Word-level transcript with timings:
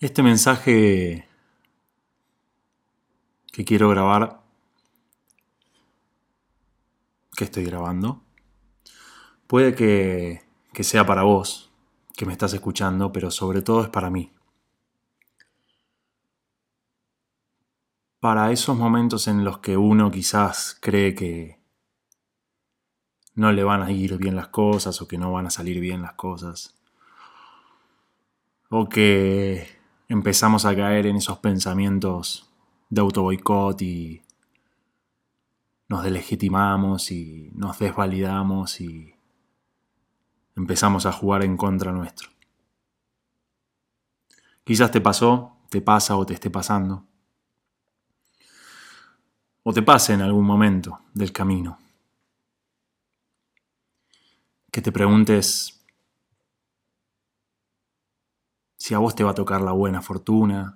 Este 0.00 0.22
mensaje 0.22 1.28
que 3.52 3.64
quiero 3.64 3.88
grabar, 3.88 4.42
que 7.36 7.44
estoy 7.44 7.64
grabando, 7.64 8.22
puede 9.46 9.74
que, 9.74 10.42
que 10.72 10.82
sea 10.82 11.06
para 11.06 11.22
vos, 11.22 11.70
que 12.16 12.26
me 12.26 12.32
estás 12.32 12.52
escuchando, 12.54 13.12
pero 13.12 13.30
sobre 13.30 13.62
todo 13.62 13.82
es 13.82 13.88
para 13.88 14.10
mí. 14.10 14.32
Para 18.18 18.50
esos 18.50 18.76
momentos 18.76 19.28
en 19.28 19.44
los 19.44 19.58
que 19.58 19.76
uno 19.76 20.10
quizás 20.10 20.76
cree 20.80 21.14
que 21.14 21.60
no 23.34 23.52
le 23.52 23.62
van 23.62 23.82
a 23.82 23.92
ir 23.92 24.16
bien 24.16 24.34
las 24.34 24.48
cosas 24.48 25.00
o 25.00 25.06
que 25.06 25.18
no 25.18 25.32
van 25.32 25.46
a 25.46 25.50
salir 25.50 25.78
bien 25.78 26.02
las 26.02 26.14
cosas. 26.14 26.76
O 28.70 28.88
que 28.88 29.73
empezamos 30.08 30.64
a 30.64 30.74
caer 30.74 31.06
en 31.06 31.16
esos 31.16 31.38
pensamientos 31.38 32.50
de 32.90 33.00
autoboicot 33.00 33.80
y 33.82 34.22
nos 35.88 36.02
delegitimamos 36.02 37.10
y 37.10 37.50
nos 37.54 37.78
desvalidamos 37.78 38.80
y 38.80 39.14
empezamos 40.56 41.06
a 41.06 41.12
jugar 41.12 41.44
en 41.44 41.56
contra 41.56 41.92
nuestro. 41.92 42.30
Quizás 44.64 44.90
te 44.90 45.00
pasó, 45.00 45.58
te 45.68 45.80
pasa 45.80 46.16
o 46.16 46.24
te 46.24 46.34
esté 46.34 46.50
pasando. 46.50 47.06
O 49.62 49.72
te 49.72 49.82
pase 49.82 50.12
en 50.12 50.22
algún 50.22 50.44
momento 50.44 51.00
del 51.12 51.32
camino. 51.32 51.78
Que 54.70 54.82
te 54.82 54.92
preguntes 54.92 55.83
si 58.84 58.92
a 58.92 58.98
vos 58.98 59.14
te 59.14 59.24
va 59.24 59.30
a 59.30 59.34
tocar 59.34 59.62
la 59.62 59.72
buena 59.72 60.02
fortuna, 60.02 60.74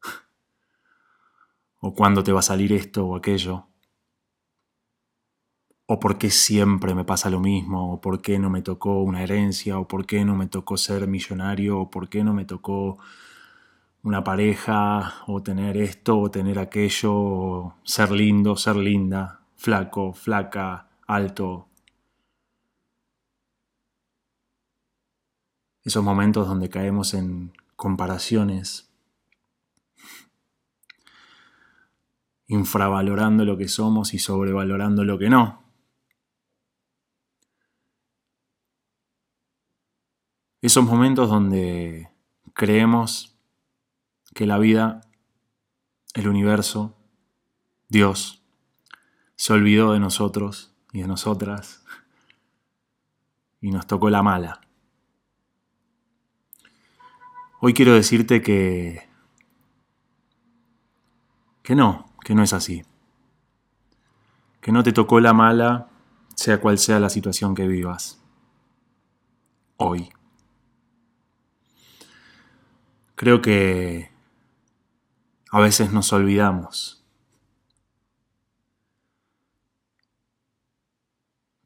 o 1.80 1.92
cuándo 1.92 2.22
te 2.22 2.30
va 2.30 2.38
a 2.38 2.42
salir 2.42 2.72
esto 2.72 3.04
o 3.04 3.16
aquello, 3.16 3.66
o 5.86 5.98
por 5.98 6.18
qué 6.18 6.30
siempre 6.30 6.94
me 6.94 7.04
pasa 7.04 7.30
lo 7.30 7.40
mismo, 7.40 7.94
o 7.94 8.00
por 8.00 8.22
qué 8.22 8.38
no 8.38 8.48
me 8.48 8.62
tocó 8.62 9.02
una 9.02 9.24
herencia, 9.24 9.76
o 9.80 9.88
por 9.88 10.06
qué 10.06 10.24
no 10.24 10.36
me 10.36 10.46
tocó 10.46 10.76
ser 10.76 11.08
millonario, 11.08 11.80
o 11.80 11.90
por 11.90 12.08
qué 12.08 12.22
no 12.22 12.32
me 12.32 12.44
tocó 12.44 12.98
una 14.04 14.22
pareja, 14.22 15.24
o 15.26 15.42
tener 15.42 15.78
esto, 15.78 16.16
o 16.16 16.30
tener 16.30 16.60
aquello, 16.60 17.12
o 17.12 17.74
ser 17.82 18.12
lindo, 18.12 18.54
ser 18.54 18.76
linda, 18.76 19.40
flaco, 19.56 20.12
flaca, 20.12 20.90
alto, 21.08 21.66
esos 25.84 26.04
momentos 26.04 26.48
donde 26.48 26.68
caemos 26.68 27.14
en 27.14 27.52
comparaciones, 27.76 28.90
infravalorando 32.46 33.44
lo 33.44 33.56
que 33.56 33.68
somos 33.68 34.14
y 34.14 34.18
sobrevalorando 34.18 35.04
lo 35.04 35.18
que 35.18 35.30
no. 35.30 35.62
Esos 40.60 40.84
momentos 40.84 41.28
donde 41.28 42.10
creemos 42.52 43.38
que 44.34 44.46
la 44.46 44.58
vida, 44.58 45.02
el 46.14 46.26
universo, 46.26 46.96
Dios, 47.88 48.42
se 49.36 49.52
olvidó 49.52 49.92
de 49.92 50.00
nosotros 50.00 50.74
y 50.92 51.02
de 51.02 51.06
nosotras 51.06 51.84
y 53.60 53.70
nos 53.70 53.86
tocó 53.86 54.10
la 54.10 54.22
mala. 54.22 54.67
Hoy 57.60 57.74
quiero 57.74 57.94
decirte 57.94 58.40
que... 58.40 59.08
que 61.62 61.74
no, 61.74 62.12
que 62.24 62.34
no 62.34 62.42
es 62.44 62.52
así. 62.52 62.84
Que 64.60 64.70
no 64.70 64.84
te 64.84 64.92
tocó 64.92 65.18
la 65.18 65.32
mala, 65.32 65.88
sea 66.36 66.60
cual 66.60 66.78
sea 66.78 67.00
la 67.00 67.10
situación 67.10 67.56
que 67.56 67.66
vivas. 67.66 68.22
Hoy. 69.76 70.10
Creo 73.16 73.42
que 73.42 74.12
a 75.50 75.58
veces 75.58 75.92
nos 75.92 76.12
olvidamos 76.12 77.04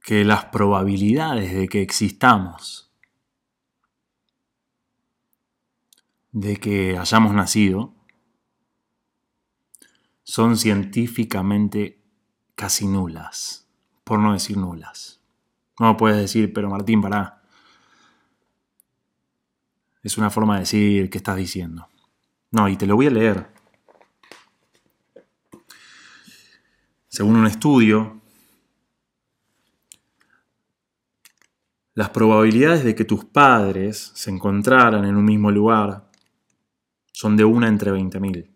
que 0.02 0.24
las 0.24 0.46
probabilidades 0.46 1.54
de 1.54 1.68
que 1.68 1.82
existamos 1.82 2.91
de 6.32 6.56
que 6.56 6.98
hayamos 6.98 7.34
nacido 7.34 7.94
son 10.24 10.56
científicamente 10.56 12.00
casi 12.54 12.86
nulas, 12.86 13.68
por 14.04 14.18
no 14.18 14.32
decir 14.32 14.56
nulas. 14.56 15.20
No 15.78 15.96
puedes 15.96 16.16
decir, 16.16 16.52
pero 16.52 16.70
Martín, 16.70 17.00
pará. 17.00 17.42
Es 20.02 20.16
una 20.18 20.30
forma 20.30 20.54
de 20.54 20.60
decir 20.60 21.10
qué 21.10 21.18
estás 21.18 21.36
diciendo. 21.36 21.88
No, 22.50 22.68
y 22.68 22.76
te 22.76 22.86
lo 22.86 22.96
voy 22.96 23.06
a 23.06 23.10
leer. 23.10 23.52
Según 27.08 27.36
un 27.36 27.46
estudio, 27.46 28.20
las 31.94 32.10
probabilidades 32.10 32.84
de 32.84 32.94
que 32.94 33.04
tus 33.04 33.24
padres 33.24 34.12
se 34.14 34.30
encontraran 34.30 35.04
en 35.04 35.16
un 35.16 35.24
mismo 35.24 35.50
lugar 35.50 36.11
son 37.22 37.36
de 37.36 37.44
una 37.44 37.68
entre 37.68 37.92
20.000. 37.92 38.48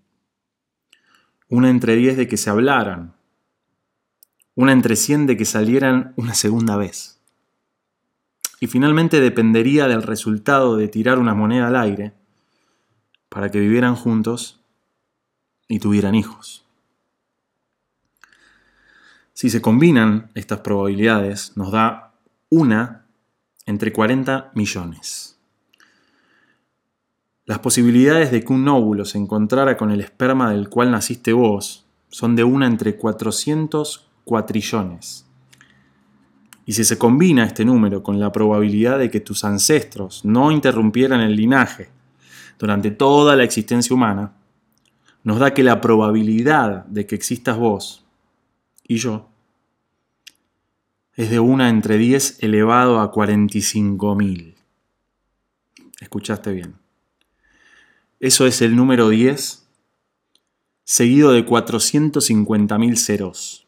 Una 1.49 1.71
entre 1.71 1.94
10 1.94 2.16
de 2.16 2.27
que 2.27 2.37
se 2.37 2.50
hablaran. 2.50 3.15
Una 4.56 4.72
entre 4.72 4.97
100 4.97 5.27
de 5.27 5.37
que 5.37 5.44
salieran 5.44 6.15
una 6.16 6.34
segunda 6.34 6.77
vez. 6.77 7.21
Y 8.59 8.66
finalmente 8.66 9.21
dependería 9.21 9.87
del 9.87 10.03
resultado 10.03 10.77
de 10.77 10.88
tirar 10.88 11.21
una 11.21 11.32
moneda 11.32 11.69
al 11.69 11.77
aire 11.77 12.15
para 13.28 13.53
que 13.53 13.60
vivieran 13.60 13.94
juntos 13.94 14.59
y 15.69 15.78
tuvieran 15.78 16.16
hijos. 16.16 16.65
Si 19.33 19.48
se 19.48 19.62
combinan 19.62 20.33
estas 20.34 20.59
probabilidades, 20.59 21.56
nos 21.56 21.71
da 21.71 22.15
una 22.48 23.06
entre 23.65 23.93
40 23.93 24.50
millones. 24.54 25.35
Las 27.46 27.60
posibilidades 27.60 28.32
de 28.32 28.42
que 28.42 28.52
un 28.52 28.66
óvulo 28.66 29.04
se 29.04 29.18
encontrara 29.18 29.76
con 29.76 29.92
el 29.92 30.00
esperma 30.00 30.50
del 30.50 30.68
cual 30.68 30.90
naciste 30.90 31.32
vos 31.32 31.86
son 32.08 32.34
de 32.34 32.42
una 32.42 32.66
entre 32.66 32.96
400 32.96 34.08
cuatrillones. 34.24 35.24
Y 36.64 36.72
si 36.72 36.82
se 36.82 36.98
combina 36.98 37.44
este 37.44 37.64
número 37.64 38.02
con 38.02 38.18
la 38.18 38.32
probabilidad 38.32 38.98
de 38.98 39.12
que 39.12 39.20
tus 39.20 39.44
ancestros 39.44 40.24
no 40.24 40.50
interrumpieran 40.50 41.20
el 41.20 41.36
linaje 41.36 41.88
durante 42.58 42.90
toda 42.90 43.36
la 43.36 43.44
existencia 43.44 43.94
humana, 43.94 44.32
nos 45.22 45.38
da 45.38 45.54
que 45.54 45.62
la 45.62 45.80
probabilidad 45.80 46.84
de 46.86 47.06
que 47.06 47.14
existas 47.14 47.56
vos 47.56 48.04
y 48.82 48.96
yo 48.96 49.28
es 51.14 51.30
de 51.30 51.38
una 51.38 51.68
entre 51.68 51.96
10 51.96 52.42
elevado 52.42 52.98
a 52.98 53.12
45.000. 53.12 54.56
Escuchaste 56.00 56.50
bien. 56.50 56.85
Eso 58.19 58.47
es 58.47 58.62
el 58.62 58.75
número 58.77 59.10
10, 59.10 59.69
seguido 60.84 61.32
de 61.32 61.44
450.000 61.44 62.97
ceros. 62.97 63.66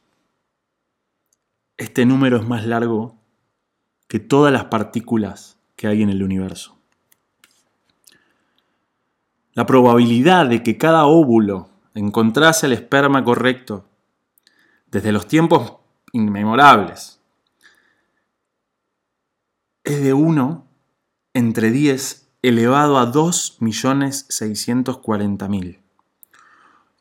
Este 1.77 2.07
número 2.07 2.39
es 2.39 2.47
más 2.47 2.67
largo 2.67 3.19
que 4.09 4.19
todas 4.21 4.51
las 4.51 4.65
partículas 4.67 5.59
que 5.77 5.87
hay 5.87 6.03
en 6.03 6.09
el 6.09 6.23
universo. 6.23 6.79
La 9.53 9.67
probabilidad 9.67 10.47
de 10.47 10.62
que 10.62 10.79
cada 10.79 11.05
óvulo 11.05 11.69
encontrase 11.94 12.67
el 12.67 12.73
esperma 12.73 13.23
correcto 13.25 13.85
desde 14.87 15.12
los 15.12 15.27
tiempos 15.27 15.75
inmemorables 16.12 17.21
es 19.85 20.03
de 20.03 20.15
1 20.15 20.67
entre 21.35 21.71
10 21.71 22.28
elevado 22.43 22.99
a 22.99 23.12
2.640.000. 23.12 25.79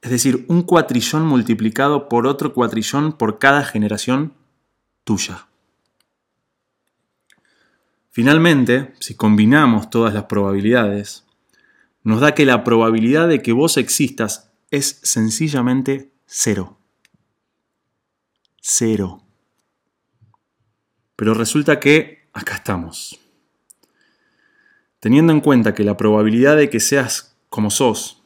Es 0.02 0.12
decir, 0.12 0.46
un 0.48 0.64
cuatrillón 0.64 1.26
multiplicado 1.26 2.10
por 2.10 2.28
otro 2.28 2.54
cuatrillón 2.54 3.14
por 3.14 3.40
cada 3.40 3.64
generación 3.64 4.34
tuya. 5.04 5.48
Finalmente, 8.12 8.94
si 9.00 9.16
combinamos 9.16 9.90
todas 9.90 10.14
las 10.14 10.24
probabilidades, 10.24 11.24
nos 12.04 12.22
da 12.22 12.34
que 12.34 12.46
la 12.46 12.64
probabilidad 12.64 13.28
de 13.28 13.42
que 13.42 13.52
vos 13.52 13.78
existas 13.78 14.52
es 14.72 15.00
sencillamente 15.04 16.12
cero. 16.26 16.78
Cero. 18.62 19.24
Pero 21.16 21.34
resulta 21.34 21.80
que 21.80 22.30
acá 22.34 22.56
estamos. 22.56 23.20
Teniendo 25.00 25.34
en 25.34 25.42
cuenta 25.42 25.74
que 25.74 25.84
la 25.84 25.98
probabilidad 25.98 26.58
de 26.58 26.70
que 26.70 26.80
seas 26.80 27.36
como 27.50 27.70
sos, 27.70 28.24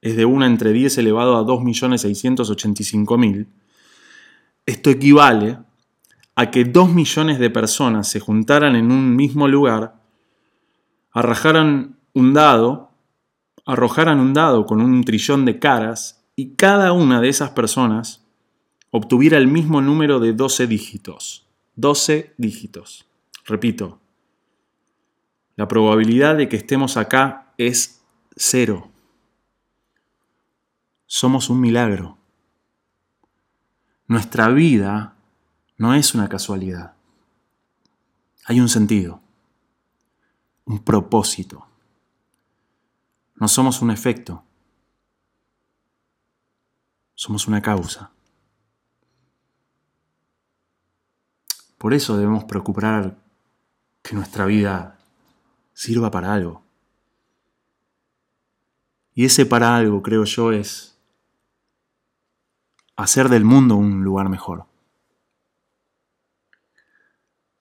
es 0.00 0.16
de 0.16 0.24
1 0.24 0.46
entre 0.46 0.72
10 0.72 0.98
elevado 0.98 1.36
a 1.36 1.44
2.685.000, 1.44 3.46
esto 4.66 4.90
equivale 4.90 5.58
a 6.34 6.50
que 6.50 6.64
2 6.64 6.92
millones 6.92 7.38
de 7.38 7.50
personas 7.50 8.08
se 8.08 8.18
juntaran 8.20 8.76
en 8.76 8.92
un 8.92 9.16
mismo 9.16 9.48
lugar, 9.48 10.00
arrojaran 11.12 11.96
un 12.12 12.34
dado, 12.34 12.90
arrojaran 13.66 14.20
un 14.20 14.34
dado 14.34 14.66
con 14.66 14.80
un 14.80 15.02
trillón 15.04 15.44
de 15.44 15.58
caras 15.58 16.24
y 16.36 16.54
cada 16.54 16.92
una 16.92 17.20
de 17.20 17.28
esas 17.28 17.50
personas 17.50 18.24
obtuviera 18.90 19.38
el 19.38 19.48
mismo 19.48 19.80
número 19.80 20.20
de 20.20 20.32
12 20.32 20.66
dígitos. 20.66 21.46
12 21.76 22.34
dígitos. 22.38 23.06
Repito, 23.44 24.00
la 25.58 25.66
probabilidad 25.66 26.36
de 26.36 26.48
que 26.48 26.54
estemos 26.54 26.96
acá 26.96 27.52
es 27.58 28.00
cero. 28.36 28.92
Somos 31.04 31.50
un 31.50 31.60
milagro. 31.60 32.16
Nuestra 34.06 34.50
vida 34.50 35.16
no 35.76 35.94
es 35.94 36.14
una 36.14 36.28
casualidad. 36.28 36.94
Hay 38.44 38.60
un 38.60 38.68
sentido, 38.68 39.20
un 40.64 40.78
propósito. 40.78 41.66
No 43.34 43.48
somos 43.48 43.82
un 43.82 43.90
efecto, 43.90 44.44
somos 47.16 47.48
una 47.48 47.60
causa. 47.60 48.12
Por 51.78 51.94
eso 51.94 52.16
debemos 52.16 52.44
procurar 52.44 53.18
que 54.02 54.14
nuestra 54.14 54.46
vida 54.46 54.97
sirva 55.78 56.10
para 56.10 56.34
algo. 56.34 56.64
Y 59.14 59.24
ese 59.26 59.46
para 59.46 59.76
algo, 59.76 60.02
creo 60.02 60.24
yo, 60.24 60.50
es 60.50 60.98
hacer 62.96 63.28
del 63.28 63.44
mundo 63.44 63.76
un 63.76 64.02
lugar 64.02 64.28
mejor. 64.28 64.66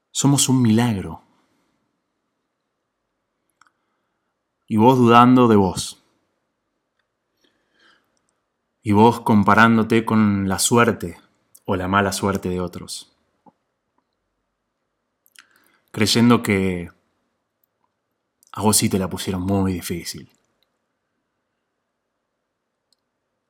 Somos 0.10 0.50
un 0.50 0.64
milagro. 0.64 1.22
Y 4.66 4.78
vos 4.78 4.98
dudando 4.98 5.48
de 5.48 5.56
vos. 5.56 6.04
Y 8.82 8.94
vos 8.94 9.20
comparándote 9.20 10.06
con 10.06 10.50
la 10.50 10.58
suerte 10.58 11.22
o 11.66 11.76
la 11.76 11.88
mala 11.88 12.12
suerte 12.12 12.50
de 12.50 12.62
otros. 12.62 13.16
Creyendo 15.92 16.42
que 16.42 16.97
a 18.52 18.62
vos 18.62 18.78
sí 18.78 18.90
te 18.90 19.00
la 19.00 19.10
pusieron 19.10 19.42
muy 19.42 19.74
difícil. 19.74 20.30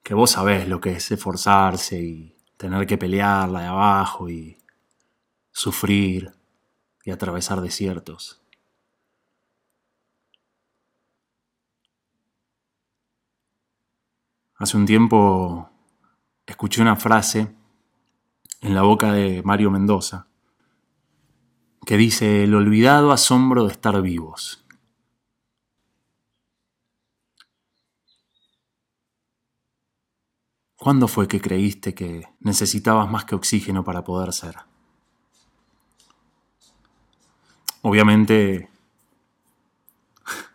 Que 0.03 0.13
vos 0.13 0.31
sabés 0.31 0.67
lo 0.67 0.79
que 0.79 0.91
es 0.93 1.11
esforzarse 1.11 2.01
y 2.01 2.35
tener 2.57 2.87
que 2.87 2.97
pelearla 2.97 3.61
de 3.61 3.67
abajo 3.67 4.29
y 4.29 4.57
sufrir 5.51 6.33
y 7.03 7.11
atravesar 7.11 7.61
desiertos. 7.61 8.41
Hace 14.55 14.75
un 14.75 14.85
tiempo 14.85 15.69
escuché 16.45 16.81
una 16.81 16.95
frase 16.95 17.55
en 18.61 18.73
la 18.73 18.81
boca 18.81 19.13
de 19.13 19.43
Mario 19.43 19.69
Mendoza 19.69 20.27
que 21.85 21.95
dice 21.95 22.43
el 22.43 22.53
olvidado 22.53 23.13
asombro 23.13 23.65
de 23.65 23.71
estar 23.71 24.01
vivos. 24.01 24.66
¿Cuándo 30.87 31.09
fue 31.09 31.27
que 31.27 31.41
creíste 31.41 31.93
que 31.93 32.29
necesitabas 32.39 33.11
más 33.11 33.25
que 33.25 33.35
oxígeno 33.35 33.83
para 33.83 34.05
poder 34.05 34.31
ser? 34.31 34.55
obviamente 37.81 38.69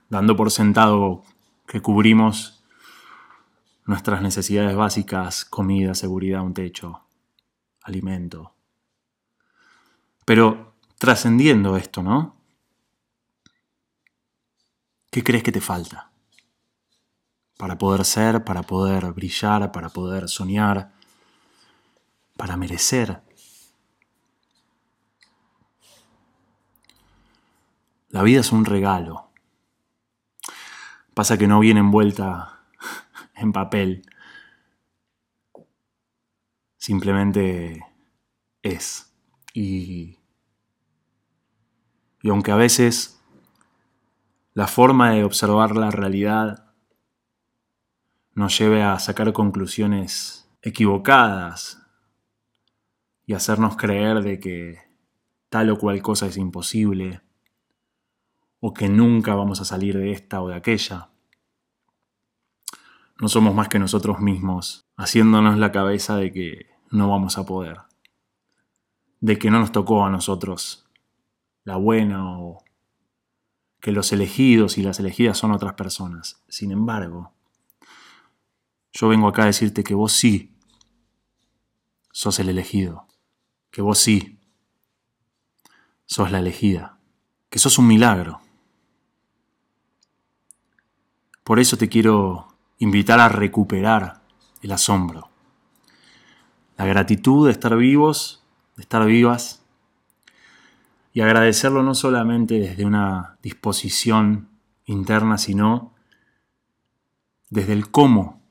dando 0.08 0.34
por 0.34 0.50
sentado 0.50 1.22
que 1.66 1.82
cubrimos 1.82 2.64
nuestras 3.84 4.22
necesidades 4.22 4.74
básicas, 4.74 5.44
comida, 5.44 5.94
seguridad, 5.94 6.40
un 6.40 6.54
techo, 6.54 7.02
alimento. 7.82 8.54
Pero 10.24 10.76
trascendiendo 10.96 11.76
esto, 11.76 12.02
¿no? 12.02 12.36
¿Qué 15.10 15.22
crees 15.22 15.42
que 15.42 15.52
te 15.52 15.60
falta? 15.60 16.11
Para 17.62 17.78
poder 17.78 18.04
ser, 18.04 18.42
para 18.42 18.64
poder 18.64 19.12
brillar, 19.12 19.70
para 19.70 19.88
poder 19.88 20.28
soñar, 20.28 20.90
para 22.36 22.56
merecer 22.56 23.22
La 28.08 28.24
vida 28.24 28.40
es 28.40 28.50
un 28.50 28.64
regalo. 28.64 29.30
Pasa 31.14 31.38
que 31.38 31.46
no 31.46 31.60
viene 31.60 31.78
envuelta 31.78 32.64
en 33.36 33.52
papel. 33.52 34.02
Simplemente 36.78 37.86
es. 38.64 39.14
Y, 39.54 40.18
y 42.22 42.28
aunque 42.28 42.50
a 42.50 42.56
veces 42.56 43.22
la 44.52 44.66
forma 44.66 45.12
de 45.12 45.22
observar 45.22 45.76
la 45.76 45.92
realidad 45.92 46.71
nos 48.34 48.58
lleve 48.58 48.82
a 48.82 48.98
sacar 48.98 49.32
conclusiones 49.32 50.48
equivocadas 50.62 51.82
y 53.26 53.34
hacernos 53.34 53.76
creer 53.76 54.22
de 54.22 54.40
que 54.40 54.78
tal 55.48 55.70
o 55.70 55.78
cual 55.78 56.00
cosa 56.00 56.26
es 56.26 56.36
imposible, 56.36 57.20
o 58.60 58.72
que 58.72 58.88
nunca 58.88 59.34
vamos 59.34 59.60
a 59.60 59.64
salir 59.64 59.98
de 59.98 60.12
esta 60.12 60.40
o 60.40 60.48
de 60.48 60.54
aquella. 60.54 61.10
No 63.20 63.28
somos 63.28 63.54
más 63.54 63.68
que 63.68 63.78
nosotros 63.78 64.20
mismos, 64.20 64.86
haciéndonos 64.96 65.58
la 65.58 65.72
cabeza 65.72 66.16
de 66.16 66.32
que 66.32 66.66
no 66.90 67.08
vamos 67.08 67.38
a 67.38 67.44
poder, 67.44 67.80
de 69.20 69.38
que 69.38 69.50
no 69.50 69.60
nos 69.60 69.72
tocó 69.72 70.04
a 70.04 70.10
nosotros 70.10 70.88
la 71.64 71.76
buena 71.76 72.38
o 72.38 72.64
que 73.80 73.92
los 73.92 74.12
elegidos 74.12 74.78
y 74.78 74.82
las 74.82 75.00
elegidas 75.00 75.36
son 75.36 75.50
otras 75.50 75.74
personas. 75.74 76.42
Sin 76.48 76.70
embargo, 76.70 77.32
yo 78.92 79.08
vengo 79.08 79.28
acá 79.28 79.44
a 79.44 79.46
decirte 79.46 79.82
que 79.82 79.94
vos 79.94 80.12
sí 80.12 80.54
sos 82.12 82.38
el 82.38 82.50
elegido, 82.50 83.08
que 83.70 83.80
vos 83.80 83.98
sí 83.98 84.38
sos 86.04 86.30
la 86.30 86.40
elegida, 86.40 86.98
que 87.48 87.58
sos 87.58 87.78
un 87.78 87.86
milagro. 87.86 88.40
Por 91.42 91.58
eso 91.58 91.76
te 91.76 91.88
quiero 91.88 92.48
invitar 92.78 93.18
a 93.18 93.28
recuperar 93.28 94.22
el 94.60 94.72
asombro, 94.72 95.30
la 96.76 96.84
gratitud 96.84 97.46
de 97.46 97.52
estar 97.52 97.76
vivos, 97.76 98.44
de 98.76 98.82
estar 98.82 99.04
vivas, 99.06 99.62
y 101.14 101.20
agradecerlo 101.20 101.82
no 101.82 101.94
solamente 101.94 102.58
desde 102.58 102.84
una 102.84 103.38
disposición 103.42 104.48
interna, 104.86 105.38
sino 105.38 105.94
desde 107.50 107.74
el 107.74 107.90
cómo 107.90 108.41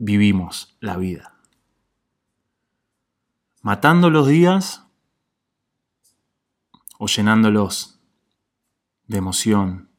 vivimos 0.00 0.76
la 0.80 0.96
vida. 0.96 1.36
Matando 3.62 4.10
los 4.10 4.26
días 4.26 4.82
o 6.98 7.06
llenándolos 7.06 8.00
de 9.06 9.18
emoción, 9.18 9.90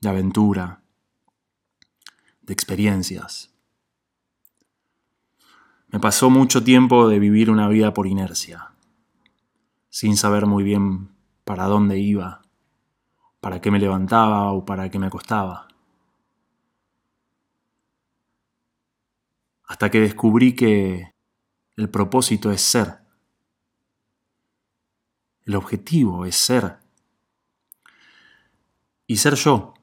de 0.00 0.08
aventura, 0.10 0.80
experiencias. 2.52 3.50
Me 5.88 5.98
pasó 6.00 6.30
mucho 6.30 6.62
tiempo 6.62 7.08
de 7.08 7.18
vivir 7.18 7.50
una 7.50 7.68
vida 7.68 7.92
por 7.94 8.06
inercia, 8.06 8.72
sin 9.88 10.16
saber 10.16 10.46
muy 10.46 10.62
bien 10.62 11.10
para 11.44 11.64
dónde 11.64 11.98
iba, 11.98 12.42
para 13.40 13.60
qué 13.60 13.70
me 13.70 13.78
levantaba 13.78 14.52
o 14.52 14.64
para 14.64 14.88
qué 14.90 14.98
me 14.98 15.06
acostaba. 15.06 15.68
Hasta 19.70 19.88
que 19.88 20.00
descubrí 20.00 20.56
que 20.56 21.14
el 21.76 21.88
propósito 21.90 22.50
es 22.50 22.60
ser. 22.60 22.98
El 25.44 25.54
objetivo 25.54 26.26
es 26.26 26.34
ser. 26.34 26.78
Y 29.06 29.18
ser 29.18 29.36
yo 29.36 29.74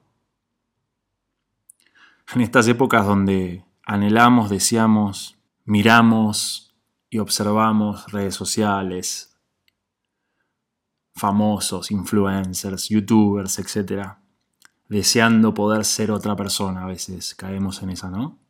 en 2.34 2.42
estas 2.42 2.68
épocas 2.68 3.06
donde 3.06 3.64
anhelamos, 3.82 4.50
deseamos, 4.50 5.38
miramos 5.64 6.74
y 7.08 7.16
observamos 7.16 8.12
redes 8.12 8.34
sociales, 8.34 9.38
famosos, 11.14 11.90
influencers, 11.90 12.90
youtubers, 12.90 13.58
etc. 13.58 14.18
deseando 14.86 15.54
poder 15.54 15.86
ser 15.86 16.10
otra 16.10 16.36
persona. 16.36 16.82
A 16.82 16.88
veces 16.88 17.34
caemos 17.34 17.82
en 17.82 17.88
esa, 17.88 18.10
¿no? 18.10 18.47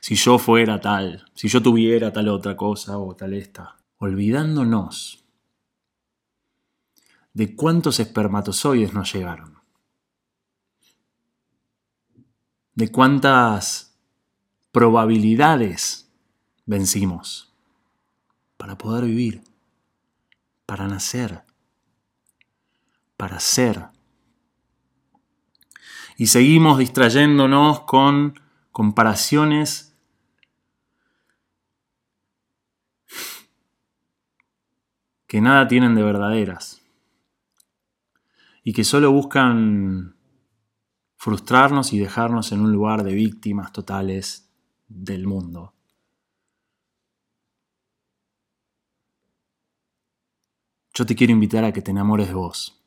Si 0.00 0.14
yo 0.14 0.38
fuera 0.38 0.80
tal, 0.80 1.24
si 1.34 1.48
yo 1.48 1.62
tuviera 1.62 2.12
tal 2.12 2.28
otra 2.28 2.56
cosa 2.56 2.98
o 2.98 3.14
tal 3.14 3.34
esta, 3.34 3.76
olvidándonos 3.98 5.24
de 7.32 7.56
cuántos 7.56 8.00
espermatozoides 8.00 8.92
nos 8.92 9.12
llegaron, 9.12 9.58
de 12.74 12.90
cuántas 12.90 13.96
probabilidades 14.70 16.10
vencimos 16.66 17.52
para 18.56 18.76
poder 18.76 19.04
vivir, 19.04 19.42
para 20.66 20.88
nacer, 20.88 21.42
para 23.16 23.38
ser. 23.40 23.88
Y 26.16 26.26
seguimos 26.26 26.78
distrayéndonos 26.78 27.80
con 27.80 28.41
comparaciones 28.72 29.94
que 35.26 35.40
nada 35.40 35.68
tienen 35.68 35.94
de 35.94 36.02
verdaderas 36.02 36.82
y 38.64 38.72
que 38.72 38.84
solo 38.84 39.12
buscan 39.12 40.16
frustrarnos 41.16 41.92
y 41.92 41.98
dejarnos 41.98 42.52
en 42.52 42.60
un 42.60 42.72
lugar 42.72 43.04
de 43.04 43.14
víctimas 43.14 43.72
totales 43.72 44.50
del 44.88 45.26
mundo. 45.26 45.74
Yo 50.94 51.06
te 51.06 51.14
quiero 51.14 51.32
invitar 51.32 51.64
a 51.64 51.72
que 51.72 51.80
te 51.80 51.90
enamores 51.90 52.28
de 52.28 52.34
vos, 52.34 52.84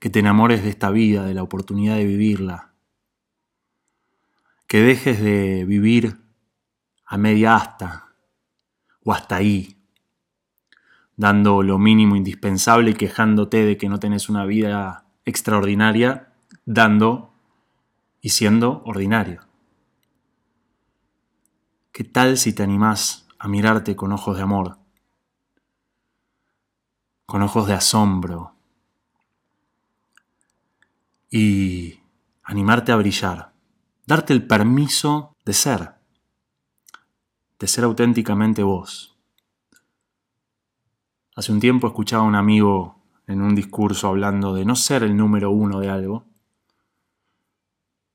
que 0.00 0.10
te 0.10 0.18
enamores 0.18 0.62
de 0.62 0.70
esta 0.70 0.90
vida, 0.90 1.24
de 1.24 1.34
la 1.34 1.42
oportunidad 1.42 1.96
de 1.96 2.04
vivirla, 2.04 2.73
que 4.74 4.82
dejes 4.82 5.20
de 5.20 5.64
vivir 5.64 6.18
a 7.06 7.16
media 7.16 7.54
asta 7.54 8.12
o 9.04 9.12
hasta 9.12 9.36
ahí, 9.36 9.80
dando 11.14 11.62
lo 11.62 11.78
mínimo 11.78 12.16
indispensable 12.16 12.90
y 12.90 12.94
quejándote 12.94 13.64
de 13.64 13.76
que 13.76 13.88
no 13.88 14.00
tenés 14.00 14.28
una 14.28 14.44
vida 14.44 15.06
extraordinaria, 15.24 16.34
dando 16.64 17.32
y 18.20 18.30
siendo 18.30 18.82
ordinario. 18.84 19.46
¿Qué 21.92 22.02
tal 22.02 22.36
si 22.36 22.52
te 22.52 22.64
animás 22.64 23.28
a 23.38 23.46
mirarte 23.46 23.94
con 23.94 24.10
ojos 24.10 24.36
de 24.36 24.42
amor, 24.42 24.78
con 27.26 27.42
ojos 27.42 27.68
de 27.68 27.74
asombro 27.74 28.56
y 31.30 32.00
animarte 32.42 32.90
a 32.90 32.96
brillar? 32.96 33.53
Darte 34.06 34.32
el 34.32 34.46
permiso 34.46 35.36
de 35.44 35.52
ser, 35.52 35.94
de 37.58 37.66
ser 37.66 37.84
auténticamente 37.84 38.62
vos. 38.62 39.16
Hace 41.36 41.52
un 41.52 41.60
tiempo 41.60 41.86
escuchaba 41.86 42.22
a 42.22 42.26
un 42.26 42.34
amigo 42.34 43.02
en 43.26 43.42
un 43.42 43.54
discurso 43.54 44.08
hablando 44.08 44.54
de 44.54 44.64
no 44.64 44.76
ser 44.76 45.02
el 45.02 45.16
número 45.16 45.50
uno 45.50 45.80
de 45.80 45.88
algo, 45.88 46.26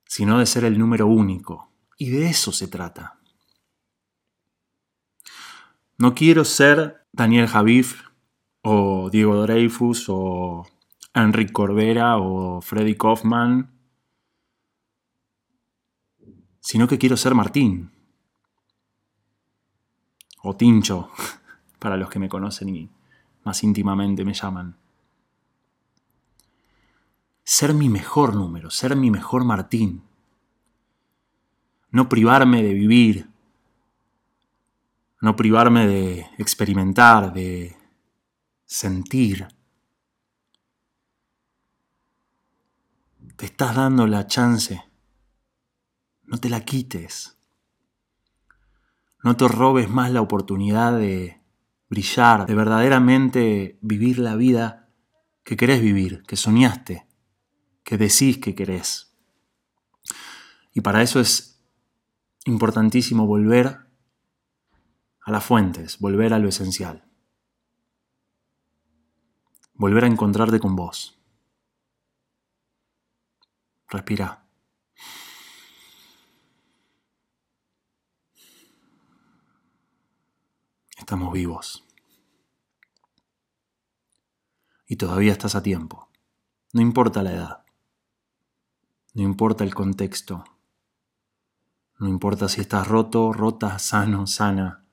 sino 0.06 0.40
de 0.40 0.46
ser 0.46 0.64
el 0.64 0.78
número 0.78 1.08
único. 1.08 1.72
Y 1.98 2.10
de 2.10 2.30
eso 2.30 2.52
se 2.52 2.68
trata. 2.68 3.20
No 5.98 6.16
quiero 6.16 6.46
ser 6.46 7.06
Daniel 7.12 7.48
Javif 7.48 8.04
o 8.62 9.10
Diego 9.10 9.42
Dreyfus 9.42 10.06
o 10.08 10.66
Enrique 11.14 11.52
Corbera 11.52 12.18
o 12.18 12.62
Freddy 12.62 12.96
Kaufman 12.96 13.79
sino 16.70 16.88
que 16.88 17.00
quiero 17.00 17.18
ser 17.18 17.34
Martín. 17.34 17.92
O 20.44 20.56
Tincho, 20.56 21.10
para 21.80 21.98
los 21.98 22.12
que 22.12 22.20
me 22.20 22.30
conocen 22.30 22.70
y 22.70 22.92
más 23.44 23.64
íntimamente 23.64 24.24
me 24.24 24.36
llaman. 24.36 24.78
Ser 27.44 27.74
mi 27.74 27.90
mejor 27.90 28.36
número, 28.36 28.70
ser 28.70 28.96
mi 28.96 29.10
mejor 29.10 29.46
Martín. 29.46 30.04
No 31.90 32.08
privarme 32.08 32.62
de 32.62 32.76
vivir, 32.76 33.28
no 35.22 35.36
privarme 35.36 35.88
de 35.88 36.28
experimentar, 36.38 37.34
de 37.34 37.76
sentir. 38.66 39.48
Te 43.38 43.48
estás 43.48 43.76
dando 43.76 44.06
la 44.06 44.28
chance 44.28 44.89
no 46.30 46.38
te 46.38 46.50
la 46.50 46.64
quites. 46.64 47.38
No 49.24 49.36
te 49.36 49.48
robes 49.48 49.90
más 49.90 50.12
la 50.12 50.22
oportunidad 50.22 50.98
de 50.98 51.42
brillar, 51.90 52.46
de 52.46 52.54
verdaderamente 52.54 53.80
vivir 53.82 54.20
la 54.20 54.36
vida 54.36 54.90
que 55.44 55.58
querés 55.58 55.82
vivir, 55.82 56.24
que 56.24 56.36
soñaste, 56.36 57.08
que 57.84 57.98
decís 57.98 58.38
que 58.38 58.54
querés. 58.54 59.18
Y 60.72 60.82
para 60.82 61.02
eso 61.02 61.20
es 61.20 61.66
importantísimo 62.46 63.26
volver 63.26 63.88
a 65.22 65.32
las 65.32 65.44
fuentes, 65.44 65.98
volver 66.00 66.34
a 66.34 66.40
lo 66.40 66.48
esencial. 66.48 67.04
Volver 69.74 70.04
a 70.04 70.08
encontrarte 70.08 70.60
con 70.60 70.76
vos. 70.76 71.20
Respira. 73.88 74.49
Estamos 81.10 81.34
vivos. 81.34 81.88
Y 84.86 84.98
todavía 84.98 85.32
estás 85.32 85.56
a 85.56 85.64
tiempo. 85.64 86.08
No 86.72 86.82
importa 86.82 87.24
la 87.24 87.32
edad. 87.32 87.66
No 89.16 89.24
importa 89.24 89.64
el 89.64 89.74
contexto. 89.74 90.44
No 91.98 92.08
importa 92.08 92.48
si 92.48 92.62
estás 92.62 92.88
roto, 92.88 93.34
rota, 93.34 93.80
sano, 93.80 94.28
sana. 94.28 94.86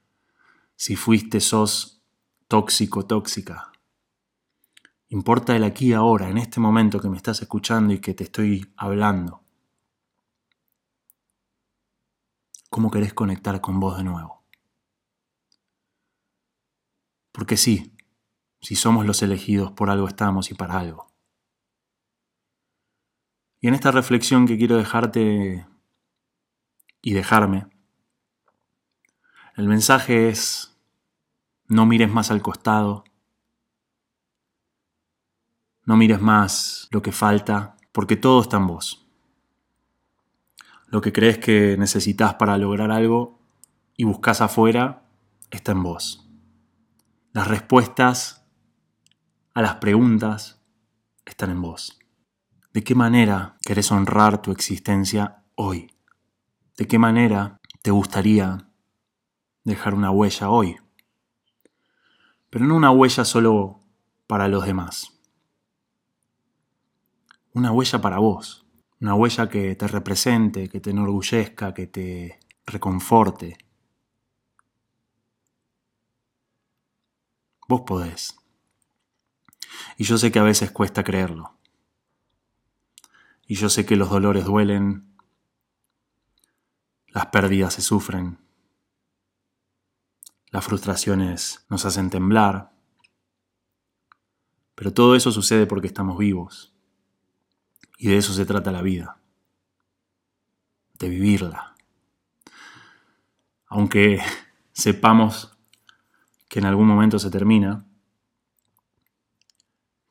Si 0.74 0.96
fuiste, 0.96 1.38
sos 1.38 2.02
tóxico, 2.48 3.04
tóxica. 3.04 3.72
Importa 5.08 5.54
el 5.54 5.64
aquí 5.64 5.92
ahora, 5.92 6.30
en 6.30 6.38
este 6.38 6.60
momento 6.60 6.98
que 6.98 7.10
me 7.10 7.18
estás 7.18 7.42
escuchando 7.42 7.92
y 7.92 7.98
que 7.98 8.14
te 8.14 8.24
estoy 8.24 8.72
hablando. 8.78 9.42
¿Cómo 12.70 12.90
querés 12.90 13.12
conectar 13.12 13.60
con 13.60 13.78
vos 13.80 13.98
de 13.98 14.04
nuevo? 14.04 14.45
Porque 17.36 17.58
sí, 17.58 17.92
si 18.62 18.76
somos 18.76 19.04
los 19.04 19.20
elegidos, 19.20 19.70
por 19.70 19.90
algo 19.90 20.08
estamos 20.08 20.50
y 20.50 20.54
para 20.54 20.78
algo. 20.78 21.12
Y 23.60 23.68
en 23.68 23.74
esta 23.74 23.90
reflexión 23.90 24.46
que 24.46 24.56
quiero 24.56 24.78
dejarte 24.78 25.66
y 27.02 27.12
dejarme, 27.12 27.66
el 29.54 29.68
mensaje 29.68 30.30
es, 30.30 30.78
no 31.68 31.84
mires 31.84 32.10
más 32.10 32.30
al 32.30 32.40
costado, 32.40 33.04
no 35.84 35.94
mires 35.98 36.22
más 36.22 36.88
lo 36.90 37.02
que 37.02 37.12
falta, 37.12 37.76
porque 37.92 38.16
todo 38.16 38.40
está 38.40 38.56
en 38.56 38.66
vos. 38.66 39.06
Lo 40.86 41.02
que 41.02 41.12
crees 41.12 41.36
que 41.36 41.76
necesitas 41.78 42.36
para 42.36 42.56
lograr 42.56 42.90
algo 42.90 43.38
y 43.94 44.04
buscas 44.04 44.40
afuera 44.40 45.02
está 45.50 45.72
en 45.72 45.82
vos. 45.82 46.25
Las 47.36 47.48
respuestas 47.48 48.46
a 49.52 49.60
las 49.60 49.74
preguntas 49.74 50.62
están 51.26 51.50
en 51.50 51.60
vos. 51.60 51.98
¿De 52.72 52.82
qué 52.82 52.94
manera 52.94 53.58
querés 53.60 53.92
honrar 53.92 54.40
tu 54.40 54.52
existencia 54.52 55.44
hoy? 55.54 55.92
¿De 56.78 56.86
qué 56.86 56.98
manera 56.98 57.58
te 57.82 57.90
gustaría 57.90 58.70
dejar 59.64 59.92
una 59.92 60.10
huella 60.10 60.48
hoy? 60.48 60.76
Pero 62.48 62.64
no 62.64 62.74
una 62.74 62.90
huella 62.90 63.26
solo 63.26 63.80
para 64.26 64.48
los 64.48 64.64
demás. 64.64 65.20
Una 67.52 67.70
huella 67.70 68.00
para 68.00 68.16
vos. 68.16 68.64
Una 68.98 69.14
huella 69.14 69.50
que 69.50 69.74
te 69.74 69.86
represente, 69.88 70.70
que 70.70 70.80
te 70.80 70.88
enorgullezca, 70.88 71.74
que 71.74 71.86
te 71.86 72.40
reconforte, 72.64 73.58
Vos 77.68 77.82
podés. 77.86 78.36
Y 79.96 80.04
yo 80.04 80.18
sé 80.18 80.30
que 80.30 80.38
a 80.38 80.44
veces 80.44 80.70
cuesta 80.70 81.04
creerlo. 81.04 81.56
Y 83.46 83.54
yo 83.54 83.68
sé 83.68 83.86
que 83.86 83.96
los 83.96 84.10
dolores 84.10 84.44
duelen, 84.44 85.16
las 87.08 87.26
pérdidas 87.26 87.74
se 87.74 87.82
sufren, 87.82 88.38
las 90.50 90.64
frustraciones 90.64 91.64
nos 91.68 91.84
hacen 91.84 92.10
temblar, 92.10 92.72
pero 94.74 94.92
todo 94.92 95.16
eso 95.16 95.32
sucede 95.32 95.66
porque 95.66 95.86
estamos 95.86 96.18
vivos. 96.18 96.74
Y 97.98 98.08
de 98.08 98.18
eso 98.18 98.32
se 98.34 98.44
trata 98.44 98.70
la 98.70 98.82
vida, 98.82 99.18
de 100.98 101.08
vivirla. 101.08 101.74
Aunque 103.66 104.20
sepamos 104.72 105.55
que 106.56 106.60
en 106.60 106.64
algún 106.68 106.88
momento 106.88 107.18
se 107.18 107.30
termina, 107.30 107.84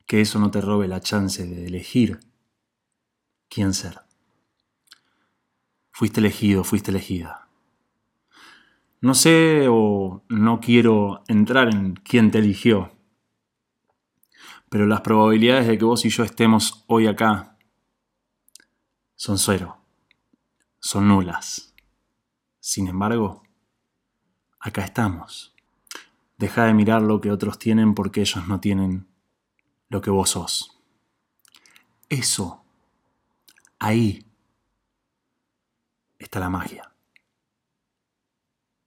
que 0.06 0.20
eso 0.20 0.38
no 0.38 0.52
te 0.52 0.60
robe 0.60 0.86
la 0.86 1.00
chance 1.00 1.44
de 1.44 1.66
elegir 1.66 2.20
quién 3.48 3.74
ser. 3.74 4.02
Fuiste 5.90 6.20
elegido, 6.20 6.62
fuiste 6.62 6.92
elegida. 6.92 7.48
No 9.00 9.14
sé 9.14 9.66
o 9.68 10.22
no 10.28 10.60
quiero 10.60 11.24
entrar 11.26 11.74
en 11.74 11.94
quién 11.94 12.30
te 12.30 12.38
eligió, 12.38 12.92
pero 14.68 14.86
las 14.86 15.00
probabilidades 15.00 15.66
de 15.66 15.78
que 15.78 15.84
vos 15.84 16.04
y 16.04 16.10
yo 16.10 16.22
estemos 16.22 16.84
hoy 16.86 17.08
acá 17.08 17.58
son 19.16 19.36
cero, 19.36 19.78
son 20.78 21.08
nulas. 21.08 21.74
Sin 22.60 22.86
embargo, 22.86 23.42
acá 24.60 24.84
estamos. 24.84 25.55
Deja 26.38 26.64
de 26.64 26.74
mirar 26.74 27.02
lo 27.02 27.20
que 27.20 27.30
otros 27.30 27.58
tienen 27.58 27.94
porque 27.94 28.20
ellos 28.20 28.46
no 28.46 28.60
tienen 28.60 29.08
lo 29.88 30.00
que 30.00 30.10
vos 30.10 30.30
sos. 30.30 30.78
Eso, 32.08 32.64
ahí 33.78 34.26
está 36.18 36.38
la 36.40 36.50
magia. 36.50 36.92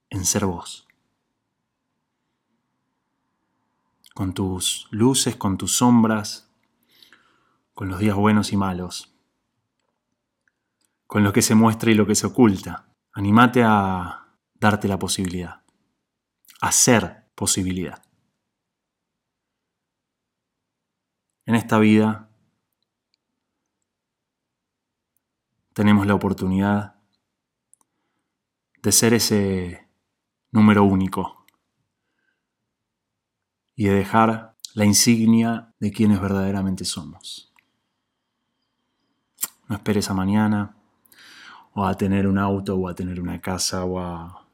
En 0.09 0.25
ser 0.25 0.45
vos. 0.45 0.87
Con 4.13 4.33
tus 4.33 4.87
luces, 4.91 5.35
con 5.35 5.57
tus 5.57 5.77
sombras, 5.77 6.51
con 7.73 7.89
los 7.89 7.99
días 7.99 8.15
buenos 8.15 8.51
y 8.51 8.57
malos. 8.57 9.15
Con 11.07 11.23
lo 11.23 11.33
que 11.33 11.41
se 11.41 11.55
muestra 11.55 11.89
y 11.91 11.95
lo 11.95 12.05
que 12.05 12.15
se 12.15 12.27
oculta. 12.27 12.93
Animate 13.13 13.63
a 13.63 14.35
darte 14.53 14.87
la 14.87 14.99
posibilidad. 14.99 15.63
A 16.61 16.71
ser 16.71 17.18
posibilidad. 17.39 18.03
En 21.45 21.55
esta 21.55 21.79
vida 21.79 22.29
tenemos 25.71 26.05
la 26.05 26.15
oportunidad 26.15 26.95
de 28.83 28.91
ser 28.91 29.13
ese 29.13 29.87
número 30.51 30.83
único 30.83 31.45
y 33.73 33.85
de 33.85 33.93
dejar 33.93 34.57
la 34.73 34.83
insignia 34.83 35.73
de 35.79 35.93
quienes 35.93 36.19
verdaderamente 36.19 36.83
somos. 36.83 37.53
No 39.69 39.77
esperes 39.77 40.09
a 40.09 40.13
mañana 40.13 40.75
o 41.73 41.85
a 41.85 41.95
tener 41.95 42.27
un 42.27 42.37
auto 42.37 42.75
o 42.75 42.89
a 42.89 42.95
tener 42.95 43.21
una 43.21 43.39
casa 43.39 43.85
o 43.85 43.97
a 43.97 44.48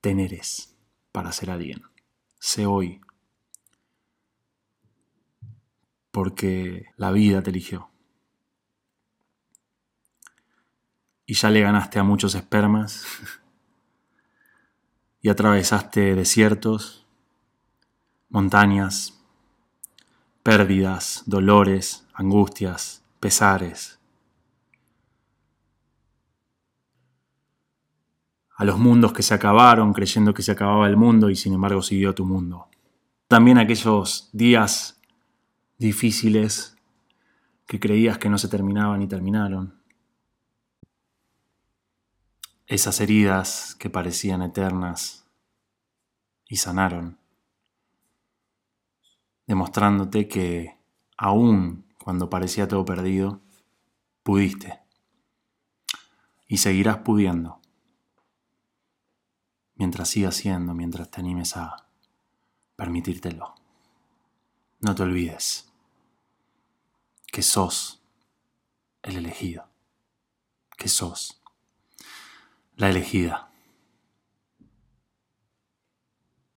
teneres 0.00 0.76
para 1.12 1.32
ser 1.32 1.50
alguien. 1.50 1.82
Sé 2.38 2.66
hoy 2.66 3.00
porque 6.10 6.86
la 6.96 7.12
vida 7.12 7.42
te 7.42 7.50
eligió. 7.50 7.90
Y 11.26 11.34
ya 11.34 11.50
le 11.50 11.60
ganaste 11.60 11.98
a 11.98 12.02
muchos 12.02 12.34
espermas 12.34 13.04
y 15.20 15.28
atravesaste 15.28 16.14
desiertos, 16.14 17.06
montañas, 18.30 19.18
pérdidas, 20.42 21.22
dolores, 21.26 22.06
angustias, 22.14 23.04
pesares. 23.20 23.97
A 28.58 28.64
los 28.64 28.76
mundos 28.76 29.12
que 29.12 29.22
se 29.22 29.34
acabaron 29.34 29.92
creyendo 29.92 30.34
que 30.34 30.42
se 30.42 30.50
acababa 30.50 30.88
el 30.88 30.96
mundo 30.96 31.30
y 31.30 31.36
sin 31.36 31.52
embargo 31.52 31.80
siguió 31.80 32.12
tu 32.12 32.26
mundo. 32.26 32.66
También 33.28 33.56
aquellos 33.56 34.30
días 34.32 35.00
difíciles 35.78 36.76
que 37.66 37.78
creías 37.78 38.18
que 38.18 38.28
no 38.28 38.36
se 38.36 38.48
terminaban 38.48 39.00
y 39.00 39.06
terminaron. 39.06 39.80
Esas 42.66 43.00
heridas 43.00 43.76
que 43.76 43.90
parecían 43.90 44.42
eternas 44.42 45.24
y 46.48 46.56
sanaron, 46.56 47.16
demostrándote 49.46 50.26
que 50.26 50.76
aún 51.16 51.84
cuando 52.02 52.28
parecía 52.28 52.66
todo 52.66 52.84
perdido, 52.84 53.40
pudiste 54.24 54.80
y 56.48 56.56
seguirás 56.56 56.98
pudiendo 56.98 57.57
mientras 59.78 60.10
sigas 60.10 60.36
siendo, 60.36 60.74
mientras 60.74 61.10
te 61.10 61.20
animes 61.20 61.56
a 61.56 61.86
permitírtelo. 62.76 63.54
No 64.80 64.94
te 64.94 65.02
olvides 65.02 65.72
que 67.26 67.42
sos 67.42 68.02
el 69.02 69.16
elegido, 69.16 69.68
que 70.76 70.88
sos 70.88 71.40
la 72.76 72.90
elegida. 72.90 73.47